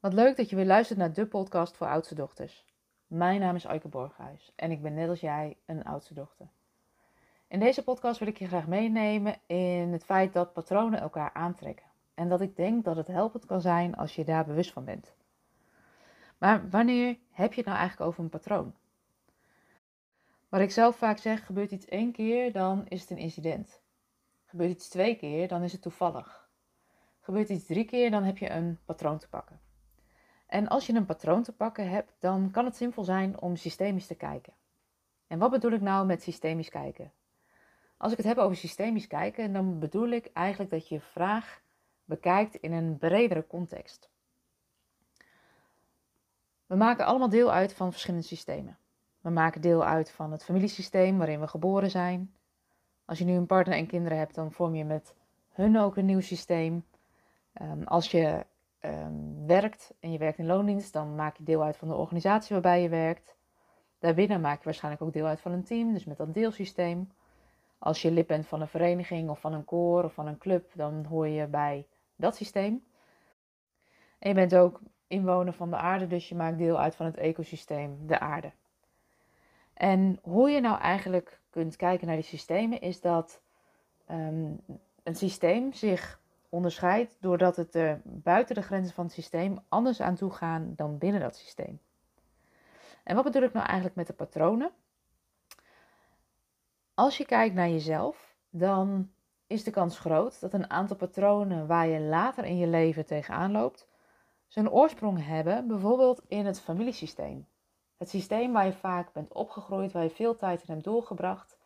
[0.00, 2.64] Wat leuk dat je weer luistert naar de podcast voor oudste dochters.
[3.06, 6.48] Mijn naam is Aike Borghuis en ik ben net als jij een oudste dochter.
[7.48, 11.86] In deze podcast wil ik je graag meenemen in het feit dat patronen elkaar aantrekken.
[12.14, 15.14] En dat ik denk dat het helpend kan zijn als je daar bewust van bent.
[16.38, 18.74] Maar wanneer heb je het nou eigenlijk over een patroon?
[20.48, 23.80] Wat ik zelf vaak zeg, gebeurt iets één keer, dan is het een incident.
[24.44, 26.48] Gebeurt iets twee keer, dan is het toevallig.
[27.20, 29.67] Gebeurt iets drie keer, dan heb je een patroon te pakken.
[30.48, 34.06] En als je een patroon te pakken hebt, dan kan het zinvol zijn om systemisch
[34.06, 34.52] te kijken.
[35.26, 37.12] En wat bedoel ik nou met systemisch kijken?
[37.96, 41.62] Als ik het heb over systemisch kijken, dan bedoel ik eigenlijk dat je vraag
[42.04, 44.10] bekijkt in een bredere context.
[46.66, 48.78] We maken allemaal deel uit van verschillende systemen.
[49.20, 52.34] We maken deel uit van het familiesysteem waarin we geboren zijn.
[53.04, 55.14] Als je nu een partner en kinderen hebt, dan vorm je met
[55.52, 56.84] hun ook een nieuw systeem.
[57.52, 58.46] Ehm, als je
[58.80, 62.52] um, werkt en je werkt in loondienst, dan maak je deel uit van de organisatie
[62.52, 63.36] waarbij je werkt.
[63.98, 67.10] Daarbinnen maak je waarschijnlijk ook deel uit van een team, dus met dat deelsysteem.
[67.78, 70.70] Als je lid bent van een vereniging of van een koor of van een club,
[70.74, 71.86] dan hoor je bij
[72.16, 72.84] dat systeem.
[74.18, 77.16] En je bent ook inwoner van de aarde, dus je maakt deel uit van het
[77.16, 78.52] ecosysteem, de aarde.
[79.74, 83.40] En hoe je nou eigenlijk kunt kijken naar die systemen, is dat
[84.10, 84.60] um,
[85.02, 90.14] een systeem zich onderscheidt doordat het er buiten de grenzen van het systeem anders aan
[90.14, 91.80] toe gaan dan binnen dat systeem.
[93.04, 94.70] En wat bedoel ik nou eigenlijk met de patronen?
[96.94, 99.10] Als je kijkt naar jezelf, dan
[99.46, 103.52] is de kans groot dat een aantal patronen waar je later in je leven tegenaan
[103.52, 103.88] loopt,
[104.46, 107.46] zijn oorsprong hebben, bijvoorbeeld in het familiesysteem.
[107.96, 111.58] Het systeem waar je vaak bent opgegroeid, waar je veel tijd in hebt doorgebracht.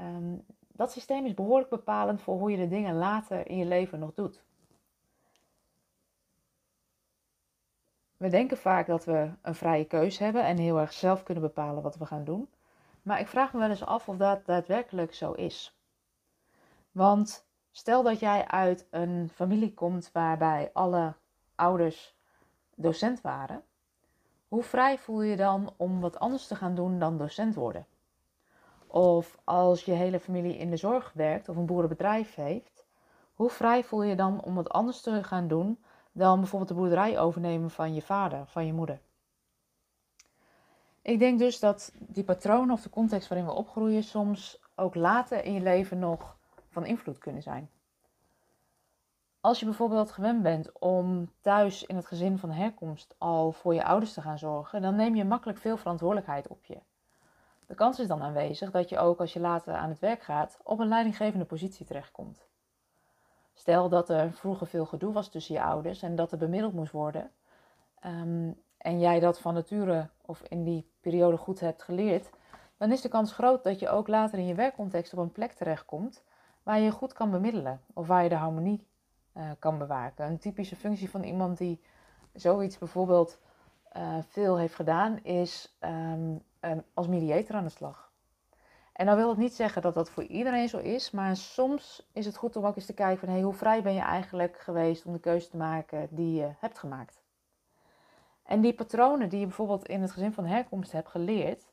[0.00, 0.44] Um,
[0.76, 4.14] dat systeem is behoorlijk bepalend voor hoe je de dingen later in je leven nog
[4.14, 4.44] doet.
[8.16, 11.82] We denken vaak dat we een vrije keus hebben en heel erg zelf kunnen bepalen
[11.82, 12.48] wat we gaan doen.
[13.02, 15.78] Maar ik vraag me wel eens af of dat daadwerkelijk zo is.
[16.92, 21.14] Want stel dat jij uit een familie komt waarbij alle
[21.54, 22.14] ouders
[22.74, 23.62] docent waren,
[24.48, 27.86] hoe vrij voel je dan om wat anders te gaan doen dan docent worden?
[28.86, 32.84] Of als je hele familie in de zorg werkt of een boerenbedrijf heeft,
[33.34, 35.78] hoe vrij voel je dan om wat anders te gaan doen
[36.12, 39.00] dan bijvoorbeeld de boerderij overnemen van je vader, van je moeder?
[41.02, 45.44] Ik denk dus dat die patronen of de context waarin we opgroeien soms ook later
[45.44, 46.36] in je leven nog
[46.68, 47.70] van invloed kunnen zijn.
[49.40, 53.84] Als je bijvoorbeeld gewend bent om thuis in het gezin van herkomst al voor je
[53.84, 56.78] ouders te gaan zorgen, dan neem je makkelijk veel verantwoordelijkheid op je.
[57.66, 60.58] De kans is dan aanwezig dat je ook als je later aan het werk gaat
[60.62, 62.46] op een leidinggevende positie terechtkomt.
[63.54, 66.92] Stel dat er vroeger veel gedoe was tussen je ouders en dat er bemiddeld moest
[66.92, 67.30] worden.
[68.00, 72.30] Ehm, en jij dat van nature of in die periode goed hebt geleerd,
[72.76, 75.52] dan is de kans groot dat je ook later in je werkcontext op een plek
[75.52, 76.24] terechtkomt
[76.62, 78.86] waar je goed kan bemiddelen of waar je de harmonie
[79.36, 80.26] uh, kan bewaken.
[80.26, 81.80] Een typische functie van iemand die
[82.32, 83.38] zoiets bijvoorbeeld
[83.96, 88.12] uh, veel heeft gedaan, is um, um, als mediator aan de slag.
[88.92, 92.26] En dan wil het niet zeggen dat dat voor iedereen zo is, maar soms is
[92.26, 95.04] het goed om ook eens te kijken van hey, hoe vrij ben je eigenlijk geweest
[95.04, 97.22] om de keuze te maken die je hebt gemaakt.
[98.42, 101.66] En die patronen die je bijvoorbeeld in het gezin van herkomst hebt geleerd,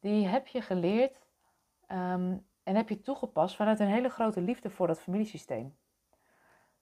[0.00, 1.16] die heb je geleerd
[1.88, 5.76] um, en heb je toegepast vanuit een hele grote liefde voor dat familiesysteem.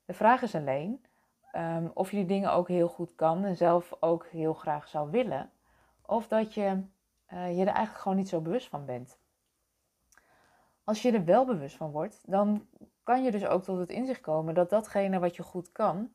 [0.04, 1.04] De vraag is alleen
[1.52, 5.10] um, of je die dingen ook heel goed kan en zelf ook heel graag zou
[5.10, 5.50] willen,
[6.06, 6.82] of dat je
[7.32, 9.18] uh, je er eigenlijk gewoon niet zo bewust van bent.
[10.84, 12.66] Als je er wel bewust van wordt, dan
[13.02, 16.12] kan je dus ook tot het inzicht komen dat datgene wat je goed kan,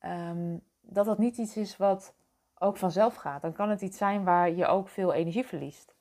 [0.00, 2.14] um, dat dat niet iets is wat
[2.58, 3.42] ook vanzelf gaat.
[3.42, 5.94] Dan kan het iets zijn waar je ook veel energie verliest.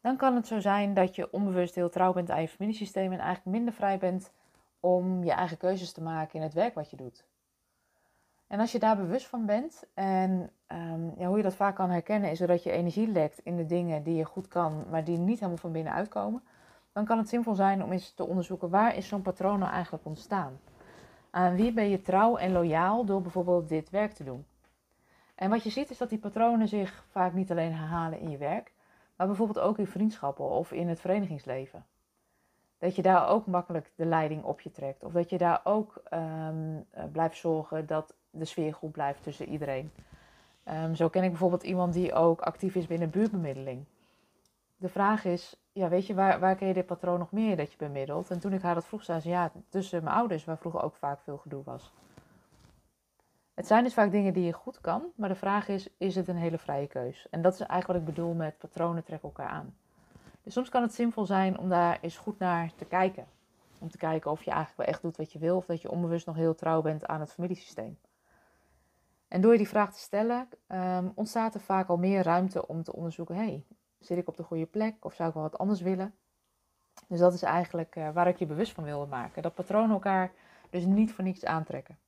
[0.00, 3.18] Dan kan het zo zijn dat je onbewust heel trouw bent aan je familiesysteem en
[3.18, 4.32] eigenlijk minder vrij bent
[4.80, 7.28] om je eigen keuzes te maken in het werk wat je doet.
[8.50, 11.90] En als je daar bewust van bent en um, ja, hoe je dat vaak kan
[11.90, 15.18] herkennen is doordat je energie lekt in de dingen die je goed kan, maar die
[15.18, 16.42] niet helemaal van binnen uitkomen,
[16.92, 20.04] dan kan het zinvol zijn om eens te onderzoeken waar is zo'n patroon nou eigenlijk
[20.04, 20.60] ontstaan.
[21.30, 24.46] Aan wie ben je trouw en loyaal door bijvoorbeeld dit werk te doen?
[25.34, 28.38] En wat je ziet is dat die patronen zich vaak niet alleen herhalen in je
[28.38, 28.72] werk,
[29.16, 31.84] maar bijvoorbeeld ook in vriendschappen of in het verenigingsleven.
[32.80, 35.04] Dat je daar ook makkelijk de leiding op je trekt.
[35.04, 39.90] Of dat je daar ook um, blijft zorgen dat de sfeer goed blijft tussen iedereen.
[40.64, 43.84] Um, zo ken ik bijvoorbeeld iemand die ook actief is binnen buurtbemiddeling.
[44.76, 47.70] De vraag is, ja, weet je, waar, waar ken je dit patroon nog meer dat
[47.70, 48.30] je bemiddelt?
[48.30, 50.96] En toen ik haar dat vroeg, zei ze, ja, tussen mijn ouders, waar vroeger ook
[50.96, 51.92] vaak veel gedoe was.
[53.54, 56.28] Het zijn dus vaak dingen die je goed kan, maar de vraag is, is het
[56.28, 57.26] een hele vrije keus?
[57.30, 59.74] En dat is eigenlijk wat ik bedoel met patronen trekken elkaar aan.
[60.42, 63.26] Dus soms kan het zinvol zijn om daar eens goed naar te kijken.
[63.78, 65.90] Om te kijken of je eigenlijk wel echt doet wat je wil of dat je
[65.90, 67.98] onbewust nog heel trouw bent aan het familiesysteem.
[69.28, 72.82] En door je die vraag te stellen, um, ontstaat er vaak al meer ruimte om
[72.82, 73.64] te onderzoeken: hey,
[73.98, 76.14] zit ik op de goede plek of zou ik wel wat anders willen?
[77.06, 79.42] Dus dat is eigenlijk uh, waar ik je bewust van wilde maken.
[79.42, 80.32] Dat patronen elkaar
[80.70, 81.98] dus niet voor niets aantrekken.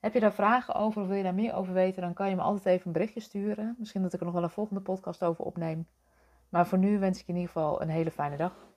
[0.00, 2.36] Heb je daar vragen over of wil je daar meer over weten, dan kan je
[2.36, 3.76] me altijd even een berichtje sturen.
[3.78, 5.86] Misschien dat ik er nog wel een volgende podcast over opneem.
[6.50, 8.68] Maar voor nu wens ik je in ieder geval een hele fijne dag.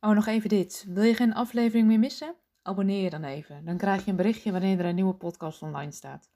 [0.00, 0.84] Oh, nog even dit.
[0.88, 2.34] Wil je geen aflevering meer missen?
[2.62, 3.64] Abonneer je dan even.
[3.64, 6.30] Dan krijg je een berichtje wanneer er een nieuwe podcast online staat.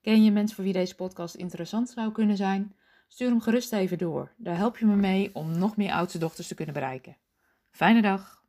[0.00, 2.76] Ken je mensen voor wie deze podcast interessant zou kunnen zijn?
[3.08, 4.34] Stuur hem gerust even door.
[4.36, 7.16] Daar help je me mee om nog meer oudste dochters te kunnen bereiken.
[7.70, 8.41] Fijne dag!